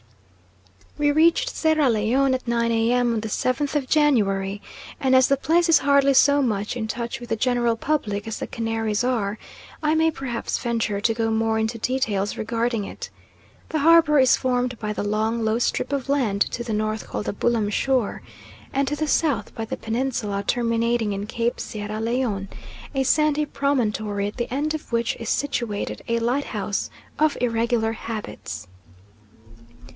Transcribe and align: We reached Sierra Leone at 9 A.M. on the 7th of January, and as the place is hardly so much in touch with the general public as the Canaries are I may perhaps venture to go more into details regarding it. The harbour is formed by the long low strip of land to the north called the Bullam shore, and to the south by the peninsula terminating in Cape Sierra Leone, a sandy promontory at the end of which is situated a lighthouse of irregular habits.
We 0.97 1.11
reached 1.11 1.49
Sierra 1.49 1.89
Leone 1.89 2.33
at 2.33 2.47
9 2.47 2.71
A.M. 2.71 3.13
on 3.13 3.19
the 3.21 3.27
7th 3.27 3.75
of 3.75 3.87
January, 3.87 4.61
and 4.99 5.15
as 5.15 5.27
the 5.27 5.37
place 5.37 5.69
is 5.69 5.79
hardly 5.79 6.13
so 6.13 6.41
much 6.41 6.75
in 6.75 6.87
touch 6.87 7.19
with 7.19 7.29
the 7.29 7.35
general 7.35 7.75
public 7.75 8.27
as 8.27 8.39
the 8.39 8.47
Canaries 8.47 9.03
are 9.03 9.37
I 9.81 9.93
may 9.93 10.09
perhaps 10.11 10.57
venture 10.57 10.99
to 11.01 11.13
go 11.13 11.29
more 11.31 11.57
into 11.59 11.77
details 11.77 12.35
regarding 12.37 12.83
it. 12.83 13.09
The 13.69 13.79
harbour 13.79 14.19
is 14.19 14.37
formed 14.37 14.77
by 14.79 14.91
the 14.91 15.03
long 15.03 15.43
low 15.43 15.59
strip 15.59 15.93
of 15.93 16.09
land 16.09 16.41
to 16.51 16.63
the 16.63 16.73
north 16.73 17.07
called 17.07 17.25
the 17.25 17.33
Bullam 17.33 17.69
shore, 17.71 18.21
and 18.73 18.87
to 18.87 18.95
the 18.95 19.07
south 19.07 19.53
by 19.55 19.65
the 19.65 19.77
peninsula 19.77 20.43
terminating 20.45 21.13
in 21.13 21.25
Cape 21.27 21.59
Sierra 21.59 21.99
Leone, 21.99 22.47
a 22.93 23.03
sandy 23.03 23.45
promontory 23.45 24.27
at 24.27 24.37
the 24.37 24.51
end 24.53 24.73
of 24.73 24.91
which 24.91 25.15
is 25.17 25.29
situated 25.29 26.03
a 26.07 26.19
lighthouse 26.19 26.89
of 27.19 27.37
irregular 27.39 27.93
habits. 27.93 28.67